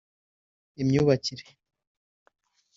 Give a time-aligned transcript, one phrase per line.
[0.81, 1.45] imyubakire